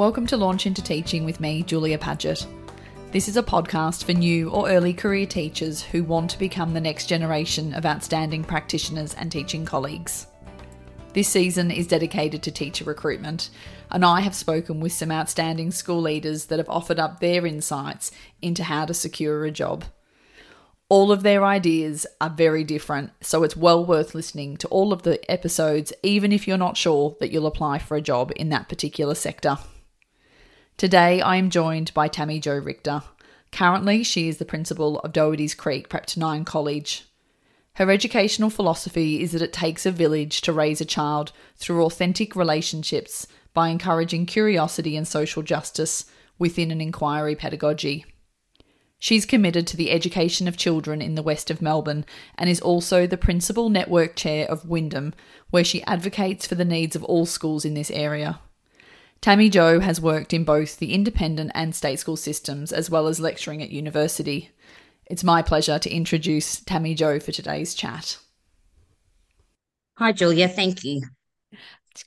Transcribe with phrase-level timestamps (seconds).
[0.00, 2.46] Welcome to Launch into Teaching with me, Julia Paget.
[3.12, 6.80] This is a podcast for new or early career teachers who want to become the
[6.80, 10.26] next generation of outstanding practitioners and teaching colleagues.
[11.12, 13.50] This season is dedicated to teacher recruitment,
[13.90, 18.10] and I have spoken with some outstanding school leaders that have offered up their insights
[18.40, 19.84] into how to secure a job.
[20.88, 25.02] All of their ideas are very different, so it's well worth listening to all of
[25.02, 28.70] the episodes, even if you're not sure that you'll apply for a job in that
[28.70, 29.58] particular sector.
[30.80, 33.02] Today, I am joined by Tami-Jo Richter.
[33.52, 37.04] Currently, she is the principal of Doherty's Creek Prep to 9 College.
[37.74, 42.34] Her educational philosophy is that it takes a village to raise a child through authentic
[42.34, 46.06] relationships by encouraging curiosity and social justice
[46.38, 48.06] within an inquiry pedagogy.
[48.98, 52.06] She's committed to the education of children in the west of Melbourne
[52.38, 55.12] and is also the principal network chair of Wyndham,
[55.50, 58.40] where she advocates for the needs of all schools in this area.
[59.22, 63.62] Tami-Jo has worked in both the independent and state school systems, as well as lecturing
[63.62, 64.50] at university.
[65.06, 68.16] It's my pleasure to introduce Tami-Jo for today's chat.
[69.98, 70.48] Hi, Julia.
[70.48, 71.02] Thank you.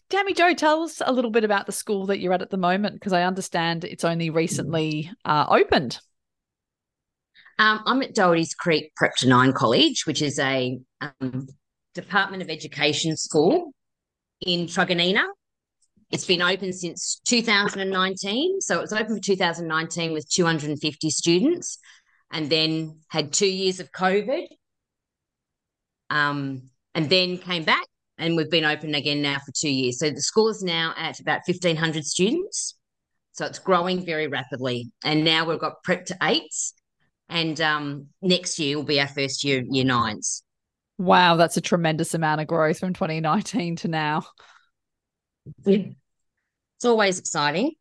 [0.10, 2.96] Tami-Jo, tell us a little bit about the school that you're at at the moment,
[2.96, 6.00] because I understand it's only recently uh, opened.
[7.60, 11.48] Um, I'm at Doherty's Creek Prep to Nine College, which is a um,
[11.94, 13.72] Department of Education school
[14.42, 15.26] in Truganina,
[16.14, 18.62] it's been open since 2019.
[18.62, 21.80] So it was open for 2019 with 250 students
[22.32, 24.46] and then had two years of COVID.
[26.12, 27.88] Um, and then came back
[28.20, 29.98] and we've been open again now for two years.
[29.98, 32.76] So the school is now at about 1,500 students.
[33.32, 34.92] So it's growing very rapidly.
[35.04, 36.76] And now we've got prep to eights.
[37.28, 40.44] And um, next year will be our first year, year nines.
[41.00, 44.28] Wow, that's a tremendous amount of growth from 2019 to now.
[45.66, 45.86] Yeah.
[46.84, 47.72] It's always exciting.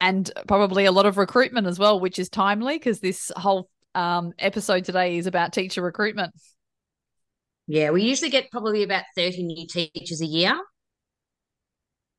[0.00, 4.34] And probably a lot of recruitment as well, which is timely because this whole um,
[4.38, 6.32] episode today is about teacher recruitment.
[7.66, 10.60] Yeah, we usually get probably about 30 new teachers a year.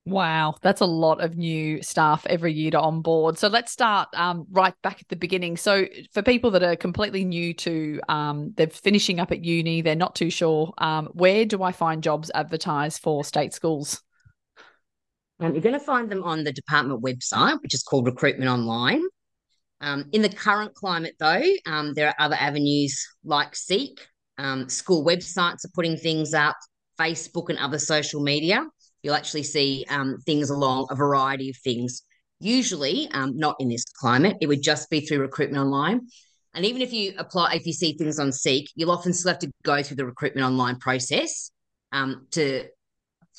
[0.06, 3.38] Wow, that's a lot of new staff every year to onboard.
[3.38, 5.56] So let's start um, right back at the beginning.
[5.56, 9.96] So for people that are completely new to, um, they're finishing up at uni, they're
[9.96, 10.74] not too sure.
[10.78, 14.04] Um, where do I find jobs advertised for state schools?
[15.40, 19.04] Um, you're going to find them on the department website, which is called Recruitment Online.
[19.82, 24.00] Um, in the current climate, though, um, there are other avenues like Seek.
[24.38, 26.58] Um, school websites are putting things up,
[27.00, 28.66] Facebook and other social media.
[29.02, 32.04] You'll actually see um, things along a variety of things.
[32.42, 36.02] Usually, um, not in this climate, it would just be through Recruitment Online.
[36.54, 39.40] And even if you apply, if you see things on Seek, you'll often still have
[39.40, 41.52] to go through the Recruitment Online process
[42.32, 42.66] to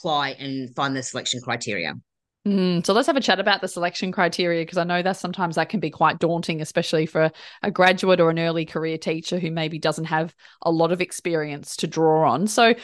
[0.00, 1.94] apply and find the selection criteria.
[2.46, 5.56] Mm, so let's have a chat about the selection criteria because I know that sometimes
[5.56, 7.30] that can be quite daunting, especially for
[7.62, 11.76] a graduate or an early career teacher who maybe doesn't have a lot of experience
[11.76, 12.46] to draw on.
[12.46, 12.74] So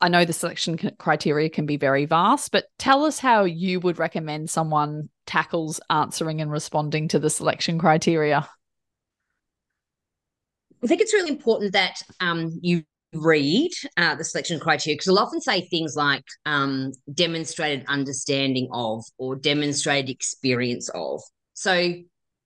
[0.00, 3.98] I know the selection criteria can be very vast, but tell us how you would
[3.98, 8.48] recommend someone tackles answering and responding to the selection criteria.
[10.82, 15.18] I think it's really important that um, you read uh, the selection criteria because they'll
[15.18, 21.20] often say things like um, demonstrated understanding of or demonstrated experience of.
[21.54, 21.94] So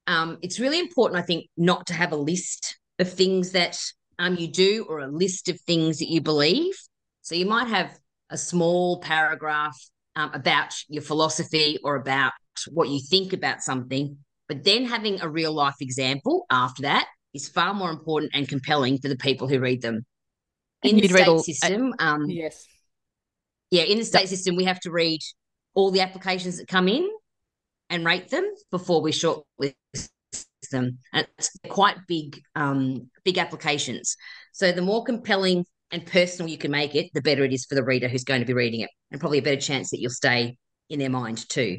[0.06, 3.79] um, it's really important, I think, not to have a list of things that
[4.19, 6.75] um, you do or a list of things that you believe.
[7.23, 7.99] So you might have
[8.31, 9.77] a small paragraph
[10.17, 12.33] um, about your philosophy or about
[12.71, 14.19] what you think about something,
[14.49, 18.99] but then having a real life example after that is far more important and compelling
[18.99, 20.05] for the people who read them
[20.83, 21.94] in the state all, system.
[21.99, 22.66] Um, yes.
[23.71, 25.21] Yeah, in the state system, we have to read
[25.75, 27.09] all the applications that come in
[27.91, 29.75] and rate them before we shortlist
[30.71, 30.99] them.
[31.12, 34.17] And it's quite big, um, big applications.
[34.52, 37.75] So the more compelling and personal you can make it, the better it is for
[37.75, 40.11] the reader who's going to be reading it, and probably a better chance that you'll
[40.11, 40.56] stay
[40.91, 41.79] in their mind too.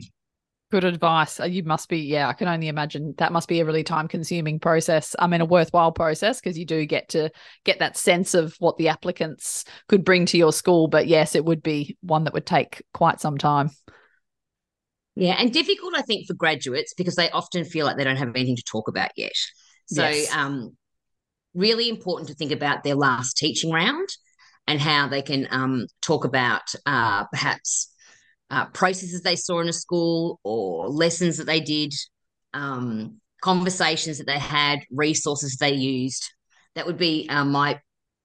[0.72, 1.40] Good advice.
[1.40, 4.08] Uh, you must be, yeah, I can only imagine that must be a really time
[4.08, 5.16] consuming process.
[5.18, 7.32] I mean, a worthwhile process because you do get to
[7.66, 10.88] get that sense of what the applicants could bring to your school.
[10.88, 13.72] But yes, it would be one that would take quite some time.
[15.16, 18.30] Yeah, and difficult, I think, for graduates because they often feel like they don't have
[18.36, 19.34] anything to talk about yet.
[19.88, 20.34] So, yes.
[20.36, 20.78] um,
[21.56, 24.08] really important to think about their last teaching round
[24.68, 27.92] and how they can um, talk about uh, perhaps
[28.50, 31.94] uh, processes they saw in a school or lessons that they did,
[32.54, 36.24] um, conversations that they had, resources they used.
[36.76, 37.80] That would be uh, my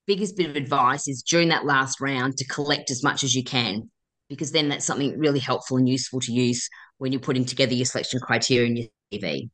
[0.06, 3.44] biggest bit of advice is during that last round to collect as much as you
[3.44, 3.90] can.
[4.28, 6.68] because then that's something really helpful and useful to use
[6.98, 9.50] when you're putting together your selection criteria in your CV.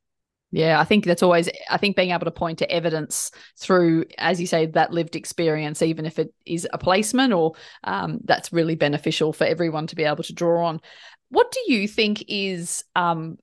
[0.51, 4.41] Yeah, I think that's always, I think being able to point to evidence through, as
[4.41, 7.53] you say, that lived experience, even if it is a placement or
[7.85, 10.81] um, that's really beneficial for everyone to be able to draw on.
[11.29, 13.37] What do you think is um,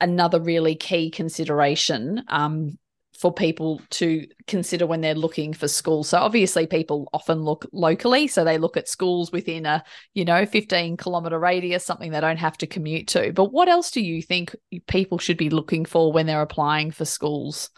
[0.00, 2.76] another really key consideration um,
[3.22, 6.08] for people to consider when they're looking for schools.
[6.08, 10.44] So obviously people often look locally, so they look at schools within a, you know,
[10.44, 13.32] 15 kilometer radius, something they don't have to commute to.
[13.32, 14.56] But what else do you think
[14.88, 17.70] people should be looking for when they're applying for schools?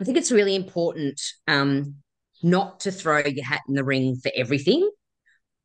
[0.00, 1.94] I think it's really important um,
[2.42, 4.90] not to throw your hat in the ring for everything.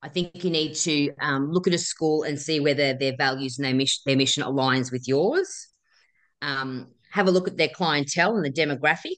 [0.03, 3.57] I think you need to um, look at a school and see whether their values
[3.57, 5.69] and their mission, their mission aligns with yours.
[6.43, 9.17] Um, have a look at their clientele and the demographic.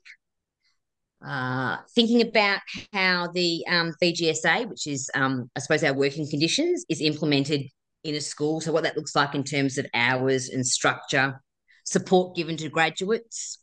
[1.26, 2.60] Uh, thinking about
[2.94, 7.68] how the um, VGSA, which is, um, I suppose, our working conditions, is implemented
[8.04, 8.60] in a school.
[8.60, 11.40] So, what that looks like in terms of hours and structure,
[11.86, 13.60] support given to graduates,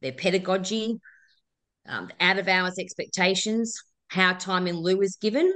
[0.00, 0.98] their pedagogy,
[1.86, 3.78] um, out of hours expectations,
[4.08, 5.52] how time in lieu is given.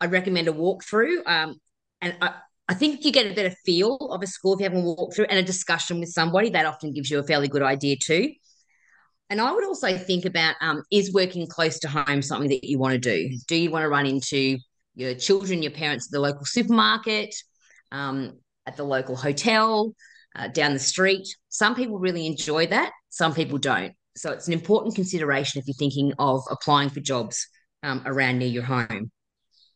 [0.00, 1.26] I'd recommend a walkthrough.
[1.26, 1.56] Um,
[2.00, 2.34] and I,
[2.70, 5.26] I think you get a better feel of a school if you have a walkthrough
[5.28, 6.50] and a discussion with somebody.
[6.50, 8.32] That often gives you a fairly good idea too.
[9.28, 12.78] And I would also think about um, is working close to home something that you
[12.78, 13.36] want to do?
[13.48, 14.56] Do you want to run into
[14.94, 17.34] your children, your parents at the local supermarket,
[17.90, 19.92] um, at the local hotel,
[20.36, 21.26] uh, down the street?
[21.48, 23.94] Some people really enjoy that, some people don't.
[24.16, 27.48] So it's an important consideration if you're thinking of applying for jobs
[27.82, 29.10] um, around near your home.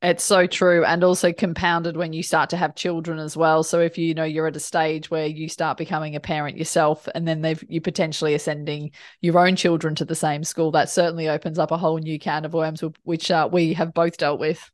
[0.05, 0.85] It's so true.
[0.85, 3.62] And also compounded when you start to have children as well.
[3.62, 7.09] So if you know you're at a stage where you start becoming a parent yourself
[7.15, 8.91] and then they've you potentially are sending
[9.23, 12.45] your own children to the same school, that certainly opens up a whole new can
[12.45, 14.71] of worms, which uh, we have both dealt with.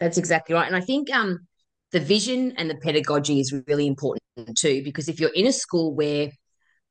[0.00, 0.66] That's exactly right.
[0.66, 1.46] And I think um
[1.92, 4.24] the vision and the pedagogy is really important
[4.58, 6.30] too, because if you're in a school where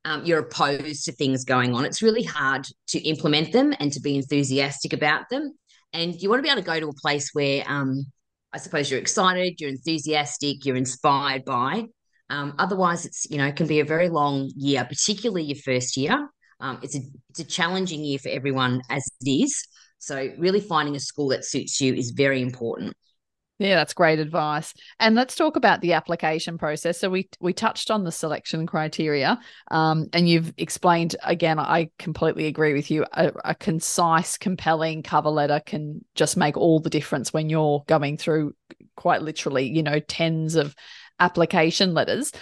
[0.06, 4.00] um, you're opposed to things going on, it's really hard to implement them and to
[4.00, 5.54] be enthusiastic about them
[5.95, 8.06] and you want to be able to go to a place where um,
[8.53, 11.86] I suppose you're excited, you're enthusiastic, you're inspired by.
[12.30, 15.97] Um, otherwise, it's you know it can be a very long year, particularly your first
[15.97, 16.30] year.
[16.59, 19.65] Um, it's a it's a challenging year for everyone as it is.
[20.00, 22.94] So really finding a school that suits you is very important.
[23.57, 24.74] Yeah, that's great advice.
[25.00, 27.00] And let's talk about the application process.
[27.00, 29.40] So we we touched on the selection criteria,
[29.72, 31.57] um, and you've explained again.
[31.57, 33.06] I completely agree with you.
[33.13, 38.18] A, a, concise, compelling cover letter can just make all the difference when you're going
[38.18, 38.56] through
[38.98, 40.75] quite literally, you know, tens of
[41.22, 42.34] application letters.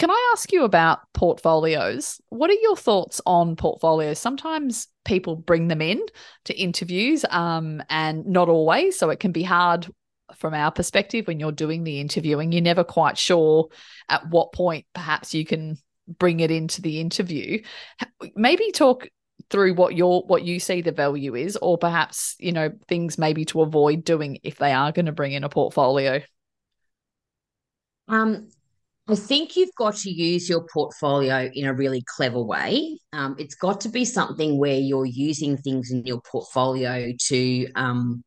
[0.00, 2.20] Can I ask you about portfolios?
[2.28, 4.18] What are your thoughts on portfolios?
[4.18, 6.04] Sometimes people bring them in
[6.46, 8.98] to interviews um, and not always.
[8.98, 9.86] So it can be hard
[10.34, 13.68] from our perspective when you're doing the interviewing you're never quite sure
[14.08, 15.76] at what point perhaps you can
[16.18, 17.62] bring it into the interview
[18.34, 19.08] maybe talk
[19.50, 23.44] through what your what you see the value is or perhaps you know things maybe
[23.44, 26.20] to avoid doing if they are going to bring in a portfolio
[28.08, 28.48] um
[29.08, 32.98] I think you've got to use your portfolio in a really clever way.
[33.12, 38.24] Um, it's got to be something where you're using things in your portfolio to um,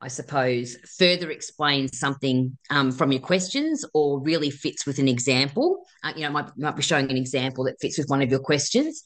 [0.00, 5.84] I suppose, further explains something um, from your questions or really fits with an example.
[6.04, 8.40] Uh, you know, might, might be showing an example that fits with one of your
[8.40, 9.04] questions.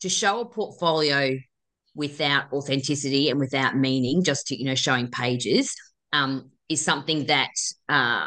[0.00, 1.36] To show a portfolio
[1.94, 5.74] without authenticity and without meaning, just to, you know, showing pages,
[6.12, 7.50] um, is something that
[7.88, 8.26] uh,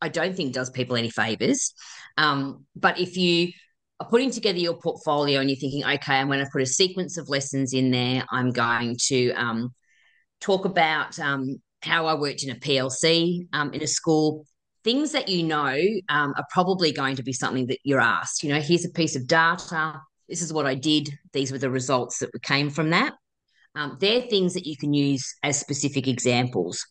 [0.00, 1.74] I don't think does people any favors.
[2.16, 3.52] Um, but if you
[4.00, 7.18] are putting together your portfolio and you're thinking, okay, I'm going to put a sequence
[7.18, 9.74] of lessons in there, I'm going to um,
[10.44, 14.46] talk about um, how I worked in a PLC um, in a school.
[14.84, 15.76] Things that you know
[16.10, 18.42] um, are probably going to be something that you're asked.
[18.42, 20.00] You know, here's a piece of data.
[20.28, 21.08] This is what I did.
[21.32, 23.14] These were the results that came from that.
[23.74, 26.86] Um, they're things that you can use as specific examples,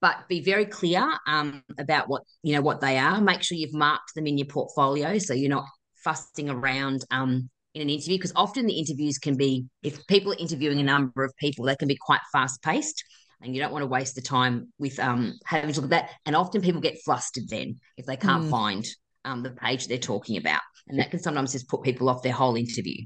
[0.00, 3.20] but be very clear um, about what you know what they are.
[3.20, 5.66] Make sure you've marked them in your portfolio so you're not
[6.02, 10.38] fussing around um, in an interview because often the interviews can be if people are
[10.38, 13.04] interviewing a number of people they can be quite fast paced
[13.40, 16.10] and you don't want to waste the time with um, having to look at that
[16.26, 18.50] and often people get flustered then if they can't mm.
[18.50, 18.86] find
[19.24, 22.32] um, the page they're talking about and that can sometimes just put people off their
[22.32, 23.04] whole interview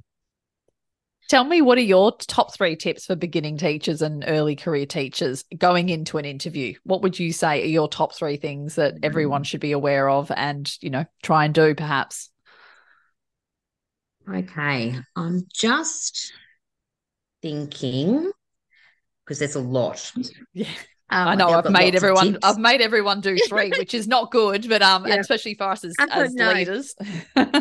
[1.28, 5.44] Tell me, what are your top three tips for beginning teachers and early career teachers
[5.58, 6.74] going into an interview?
[6.84, 9.46] What would you say are your top three things that everyone mm.
[9.46, 12.30] should be aware of and, you know, try and do perhaps?
[14.28, 16.32] Okay, I'm just
[17.42, 18.30] thinking
[19.24, 20.12] because there's a lot.
[20.52, 20.68] Yeah.
[21.08, 24.68] Um, I know I've made everyone I've made everyone do three, which is not good,
[24.68, 25.16] but um, yeah.
[25.16, 26.96] especially for us as, as leaders.
[27.36, 27.52] um,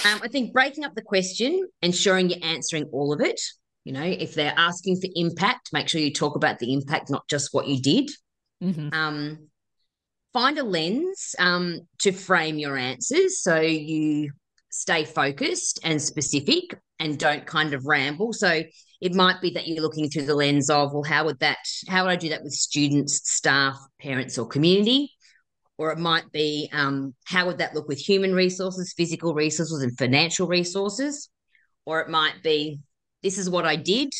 [0.00, 3.40] I think breaking up the question, ensuring you're answering all of it.
[3.84, 7.28] You know, if they're asking for impact, make sure you talk about the impact, not
[7.28, 8.10] just what you did.
[8.60, 8.88] Mm-hmm.
[8.92, 9.48] Um,
[10.32, 14.32] find a lens um, to frame your answers so you
[14.70, 18.32] stay focused and specific and don't kind of ramble.
[18.32, 18.62] So
[19.00, 21.58] it might be that you're looking through the lens of, well, how would that,
[21.88, 25.12] how would I do that with students, staff, parents, or community?
[25.78, 29.96] Or it might be, um, how would that look with human resources, physical resources, and
[29.96, 31.30] financial resources?
[31.86, 32.80] Or it might be,
[33.22, 34.12] this is what I did.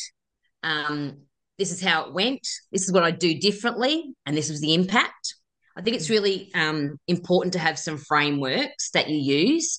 [0.63, 1.19] Um,
[1.59, 2.47] this is how it went.
[2.71, 4.15] This is what I do differently.
[4.25, 5.35] And this was the impact.
[5.77, 9.77] I think it's really um, important to have some frameworks that you use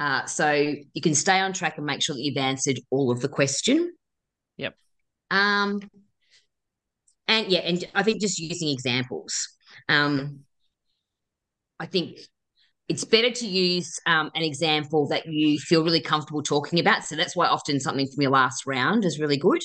[0.00, 3.20] uh, so you can stay on track and make sure that you've answered all of
[3.20, 3.92] the question.
[4.56, 4.74] Yep.
[5.30, 5.80] Um,
[7.28, 9.34] and yeah, and I think just using examples.
[9.90, 10.40] Um,
[11.78, 12.18] I think
[12.88, 17.04] it's better to use um, an example that you feel really comfortable talking about.
[17.04, 19.60] So that's why often something from your last round is really good.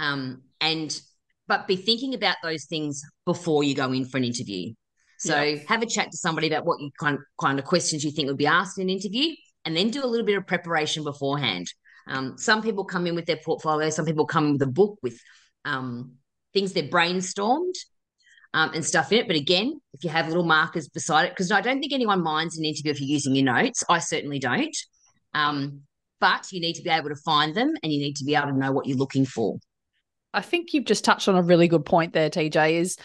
[0.00, 1.00] Um, and
[1.46, 4.74] but be thinking about those things before you go in for an interview.
[5.18, 5.60] So yeah.
[5.68, 8.36] have a chat to somebody about what you kind kind of questions you think would
[8.36, 9.34] be asked in an interview,
[9.68, 11.70] and then do a little bit of preparation beforehand.
[12.06, 13.90] Um, some people come in with their portfolio.
[13.90, 15.20] Some people come in with a book with
[15.66, 16.14] um,
[16.54, 17.74] things they've brainstormed
[18.54, 19.26] um, and stuff in it.
[19.26, 22.56] But again, if you have little markers beside it, because I don't think anyone minds
[22.56, 23.84] an interview if you're using your notes.
[23.90, 24.74] I certainly don't.
[25.34, 25.82] Um,
[26.18, 28.48] but you need to be able to find them, and you need to be able
[28.48, 29.58] to know what you're looking for.
[30.32, 32.72] I think you've just touched on a really good point there, TJ.
[32.72, 32.96] Is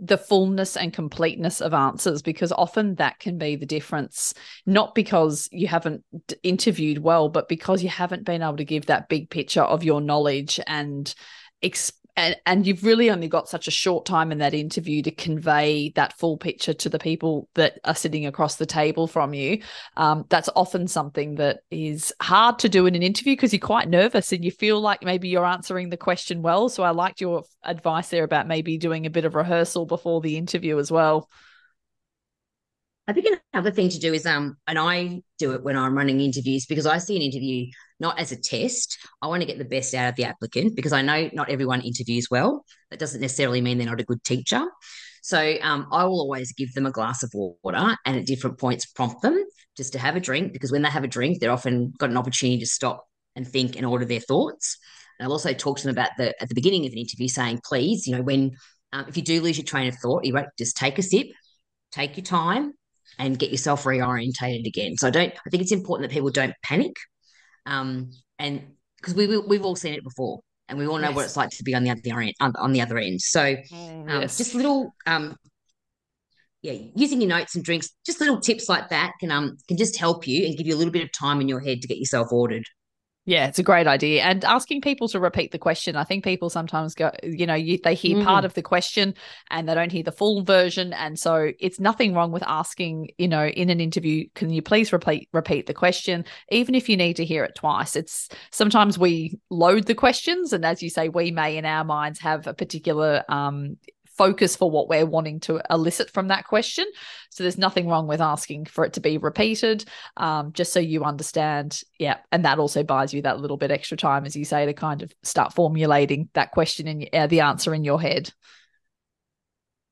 [0.00, 4.32] the fullness and completeness of answers because often that can be the difference
[4.64, 6.02] not because you haven't
[6.42, 10.00] interviewed well but because you haven't been able to give that big picture of your
[10.00, 11.14] knowledge and
[12.20, 15.90] and, and you've really only got such a short time in that interview to convey
[15.96, 19.62] that full picture to the people that are sitting across the table from you.
[19.96, 23.88] Um, that's often something that is hard to do in an interview because you're quite
[23.88, 26.68] nervous and you feel like maybe you're answering the question well.
[26.68, 30.36] So I liked your advice there about maybe doing a bit of rehearsal before the
[30.36, 31.30] interview as well.
[33.10, 36.20] I think another thing to do is um, and I do it when I'm running
[36.20, 37.66] interviews because I see an interview
[37.98, 38.98] not as a test.
[39.20, 41.80] I want to get the best out of the applicant because I know not everyone
[41.80, 42.64] interviews well.
[42.92, 44.62] That doesn't necessarily mean they're not a good teacher.
[45.24, 48.86] So um, I will always give them a glass of water and at different points
[48.86, 49.44] prompt them
[49.76, 52.16] just to have a drink because when they have a drink, they're often got an
[52.16, 54.78] opportunity to stop and think and order their thoughts.
[55.18, 57.60] And I'll also talk to them about the at the beginning of an interview saying,
[57.64, 58.52] please, you know, when
[58.92, 61.26] um, if you do lose your train of thought, you just take a sip,
[61.90, 62.72] take your time,
[63.18, 64.96] and get yourself reorientated again.
[64.96, 65.32] So I don't.
[65.46, 66.94] I think it's important that people don't panic
[67.66, 68.62] um, and
[68.96, 71.16] because we, we have all seen it before, and we all know yes.
[71.16, 72.34] what it's like to be on the other end.
[72.40, 74.38] On the other end, so mm, um, yes.
[74.38, 75.36] just little, um,
[76.62, 79.96] yeah, using your notes and drinks, just little tips like that can um can just
[79.96, 81.98] help you and give you a little bit of time in your head to get
[81.98, 82.64] yourself ordered.
[83.30, 84.24] Yeah, it's a great idea.
[84.24, 85.94] And asking people to repeat the question.
[85.94, 88.24] I think people sometimes go, you know, you, they hear mm.
[88.24, 89.14] part of the question
[89.52, 90.92] and they don't hear the full version.
[90.92, 94.92] And so it's nothing wrong with asking, you know, in an interview, can you please
[94.92, 97.94] repeat repeat the question, even if you need to hear it twice.
[97.94, 102.18] It's sometimes we load the questions, and as you say, we may in our minds
[102.18, 103.76] have a particular um,
[104.20, 106.84] focus for what we're wanting to elicit from that question.
[107.30, 109.86] So there's nothing wrong with asking for it to be repeated,
[110.18, 111.80] um, just so you understand.
[111.98, 112.18] Yeah.
[112.30, 115.00] And that also buys you that little bit extra time, as you say, to kind
[115.00, 118.30] of start formulating that question and uh, the answer in your head.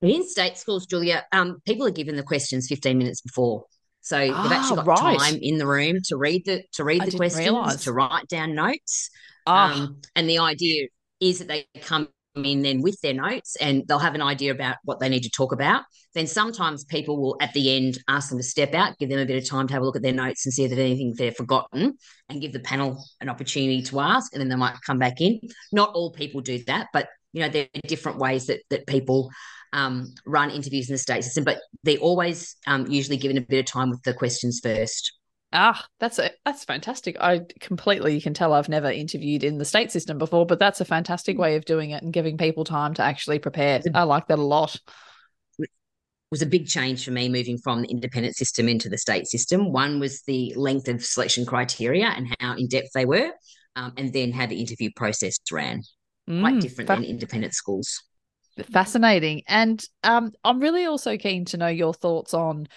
[0.02, 3.64] In state schools, Julia, um, people are given the questions 15 minutes before.
[4.02, 5.18] So they've ah, actually got right.
[5.18, 7.84] time in the room to read the to read I the questions, realize.
[7.84, 9.08] to write down notes.
[9.46, 9.54] Oh.
[9.54, 12.08] Um, and the idea is that they come
[12.44, 15.30] in then with their notes and they'll have an idea about what they need to
[15.30, 15.84] talk about.
[16.14, 19.26] Then sometimes people will at the end ask them to step out, give them a
[19.26, 21.14] bit of time to have a look at their notes and see if there's anything
[21.16, 21.96] they've forgotten
[22.28, 25.40] and give the panel an opportunity to ask and then they might come back in.
[25.72, 29.30] Not all people do that, but you know, there are different ways that that people
[29.72, 33.58] um, run interviews in the state system, but they're always um, usually given a bit
[33.58, 35.17] of time with the questions first.
[35.52, 37.16] Ah, that's a, that's fantastic.
[37.20, 40.80] I completely you can tell I've never interviewed in the state system before, but that's
[40.80, 41.42] a fantastic hmm.
[41.42, 43.80] way of doing it and giving people time to actually prepare.
[43.94, 44.78] I like that a lot.
[45.58, 45.70] It
[46.30, 49.72] was a big change for me moving from the independent system into the state system.
[49.72, 53.30] One was the length of selection criteria and how in depth they were,
[53.76, 55.82] um, and then how the interview process ran.
[56.28, 58.02] Mm, Quite different fa- than independent schools.
[58.70, 62.68] Fascinating, and um, I'm really also keen to know your thoughts on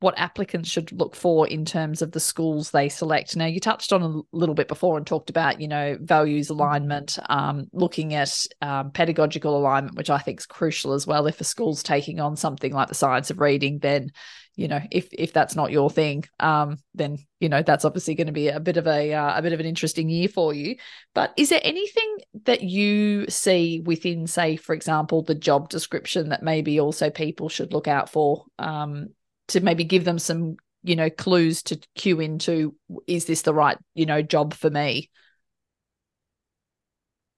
[0.00, 3.36] what applicants should look for in terms of the schools they select.
[3.36, 7.18] Now, you touched on a little bit before and talked about, you know, values alignment,
[7.28, 11.26] um, looking at um, pedagogical alignment, which I think is crucial as well.
[11.26, 14.12] If a school's taking on something like the science of reading, then,
[14.54, 18.26] you know, if if that's not your thing, um, then you know that's obviously going
[18.26, 20.76] to be a bit of a uh, a bit of an interesting year for you.
[21.14, 26.42] But is there anything that you see within, say, for example, the job description that
[26.42, 28.46] maybe also people should look out for?
[28.58, 29.10] Um,
[29.48, 32.74] to maybe give them some you know clues to cue into
[33.06, 35.10] is this the right you know job for me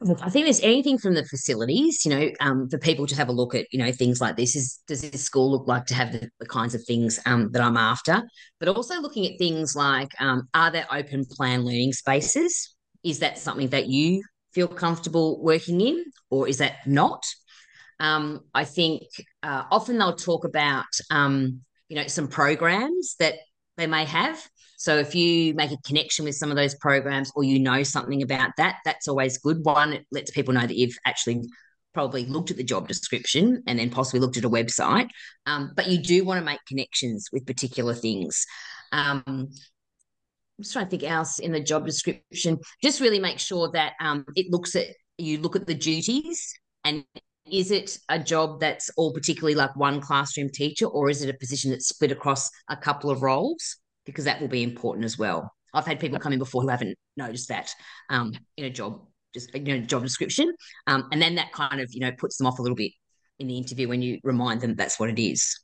[0.02, 3.28] Look, I think there's anything from the facilities, you know, um, for people to have
[3.28, 4.56] a look at, you know, things like this.
[4.56, 7.60] Is does this school look like to have the, the kinds of things um, that
[7.60, 8.22] I'm after?
[8.58, 12.74] But also looking at things like, um, are there open plan learning spaces?
[13.04, 14.22] Is that something that you
[14.54, 17.22] feel comfortable working in, or is that not?
[17.98, 19.02] Um, I think
[19.42, 21.60] uh, often they'll talk about, um,
[21.90, 23.34] you know, some programs that
[23.76, 24.48] they may have.
[24.78, 28.22] So if you make a connection with some of those programs or you know something
[28.22, 29.62] about that, that's always good.
[29.64, 31.42] One, it lets people know that you've actually
[31.92, 35.08] probably looked at the job description and then possibly looked at a website.
[35.46, 38.46] Um, but you do want to make connections with particular things.
[38.92, 39.48] Um, I'm
[40.62, 42.58] just trying to think else in the job description.
[42.82, 44.86] Just really make sure that um, it looks at
[45.18, 46.54] you look at the duties
[46.84, 47.04] and
[47.52, 51.38] is it a job that's all particularly like one classroom teacher or is it a
[51.38, 53.76] position that's split across a couple of roles?
[54.06, 55.52] Because that will be important as well.
[55.72, 57.72] I've had people come in before who haven't noticed that
[58.08, 59.02] um, in a job
[59.32, 60.52] just you know job description,
[60.88, 62.90] um, and then that kind of you know puts them off a little bit
[63.38, 65.60] in the interview when you remind them that's what it is.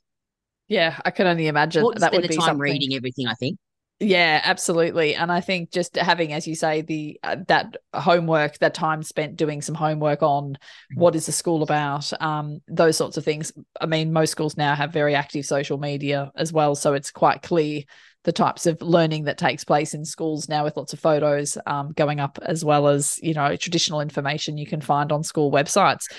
[0.67, 3.27] yeah i can only imagine to that would the be time something reading everything.
[3.27, 3.57] I think.
[3.99, 5.15] Yeah absolutely.
[5.15, 9.37] And i think just having as you say the uh, that homework that time spent
[9.37, 10.57] doing some homework on
[10.95, 13.51] what is the school about um those sorts of things.
[13.81, 17.41] I mean most schools now have very active social media as well so it's quite
[17.41, 17.83] clear
[18.23, 21.93] the types of learning that takes place in schools now with lots of photos um,
[21.93, 26.11] going up as well as you know traditional information you can find on school websites.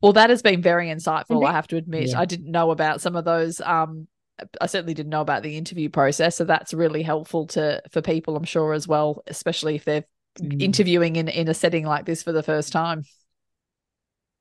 [0.00, 2.10] Well that has been very insightful i have to admit.
[2.10, 2.20] Yeah.
[2.20, 4.06] i didn't know about some of those um,
[4.60, 8.36] I certainly didn't know about the interview process, so that's really helpful to for people,
[8.36, 10.04] I'm sure, as well, especially if they're
[10.38, 10.60] Mm.
[10.60, 13.04] interviewing in in a setting like this for the first time.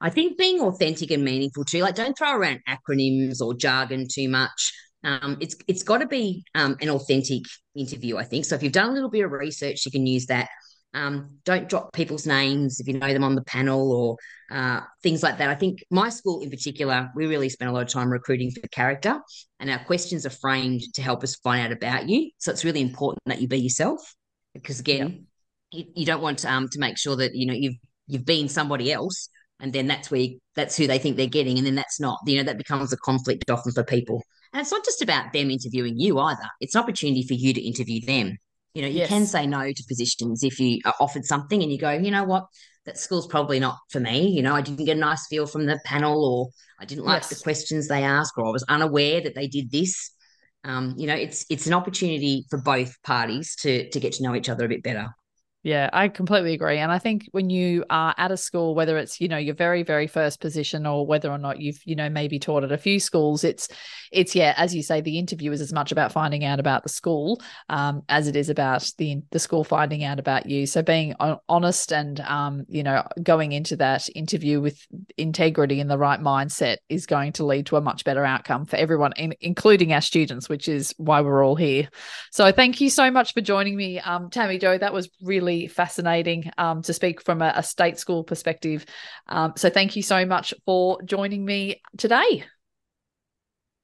[0.01, 1.79] I think being authentic and meaningful too.
[1.79, 4.73] Like, don't throw around acronyms or jargon too much.
[5.03, 7.43] Um, it's it's got to be um, an authentic
[7.75, 8.17] interview.
[8.17, 8.55] I think so.
[8.55, 10.49] If you've done a little bit of research, you can use that.
[10.95, 14.17] Um, don't drop people's names if you know them on the panel or
[14.49, 15.49] uh, things like that.
[15.49, 18.67] I think my school in particular, we really spent a lot of time recruiting for
[18.69, 19.19] character,
[19.59, 22.31] and our questions are framed to help us find out about you.
[22.39, 24.15] So it's really important that you be yourself,
[24.53, 25.27] because again,
[25.71, 27.75] you, you don't want um, to make sure that you know you've
[28.07, 29.29] you've been somebody else
[29.59, 32.19] and then that's where you, that's who they think they're getting and then that's not
[32.25, 35.49] you know that becomes a conflict often for people and it's not just about them
[35.49, 38.37] interviewing you either it's an opportunity for you to interview them
[38.75, 39.09] you know you Yes.
[39.09, 42.23] can say no to positions if you are offered something and you go you know
[42.25, 42.45] what
[42.85, 45.65] that school's probably not for me you know i didn't get a nice feel from
[45.65, 47.29] the panel or i didn't like Yes.
[47.29, 50.11] the questions they asked or i was unaware that they did this
[50.63, 54.35] um, you know it's it's an opportunity for both parties to to get to know
[54.35, 55.07] each other a bit better
[55.65, 56.77] Yeah, I completely agree.
[56.77, 59.81] And I think when you are at a school, whether it's, you know, your very,
[59.81, 62.99] very first position or whether or not you've, you know, maybe taught at a few
[62.99, 63.67] schools, it's,
[64.11, 66.89] it's, yeah, as you say, the interview is as much about finding out about the
[66.89, 70.67] school um, as it is about the, the school finding out about you.
[70.67, 71.15] So being
[71.49, 74.79] honest and, um, you know, going into that interview with
[75.17, 78.75] integrity and the right mindset is going to lead to a much better outcome for
[78.75, 81.89] everyone, in, including our students, which is why we're all here.
[82.31, 84.77] So thank you so much for joining me, um, Tami-Jo.
[84.77, 88.85] That was really fascinating um, to speak from a, a state school perspective.
[89.27, 92.43] Um, so thank you so much for joining me today.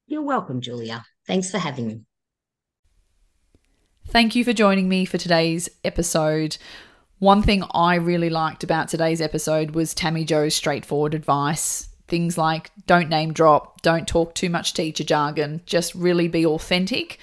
[0.08, 2.02] you're welcome julia thanks for having me
[4.08, 6.58] Thank you for joining me for today's episode.
[7.20, 11.88] One thing I really liked about today's episode was Tami-Jo's straightforward advice.
[12.08, 17.20] Things like don't name drop, don't talk too much teacher jargon, just really be authentic.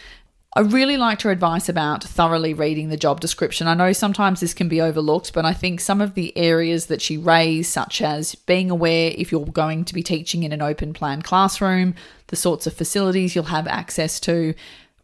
[0.54, 3.66] I really liked her advice about thoroughly reading the job description.
[3.66, 7.02] I know sometimes this can be overlooked, but I think some of the areas that
[7.02, 10.94] she raised, such as being aware if you're going to be teaching in an open
[10.94, 11.94] plan classroom,
[12.28, 14.54] the sorts of facilities you'll have access to,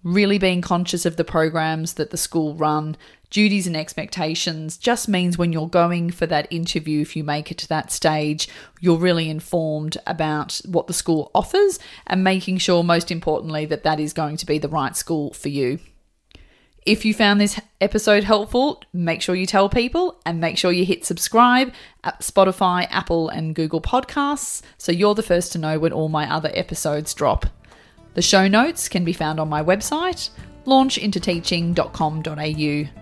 [0.04, 2.96] really being conscious of the programs that the school run,
[3.30, 7.58] duties and expectations just means when you're going for that interview, if you make it
[7.58, 8.48] to that stage,
[8.80, 13.98] you're really informed about what the school offers and making sure, most importantly, that that
[13.98, 15.80] is going to be the right school for you.
[16.86, 20.84] If you found this episode helpful, make sure you tell people and make sure you
[20.84, 21.72] hit subscribe
[22.04, 26.30] at Spotify, Apple, and Google Podcasts so you're the first to know when all my
[26.30, 27.46] other episodes drop.
[28.14, 30.30] The show notes can be found on my website,
[30.66, 33.00] launchintoteaching.com.au.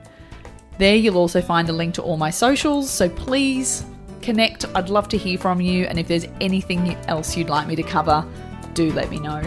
[0.79, 3.85] There you'll also find a link to all my socials, so please
[4.23, 4.65] connect.
[4.75, 7.83] I'd love to hear from you, and if there's anything else you'd like me to
[7.83, 8.27] cover,
[8.73, 9.43] do let me know.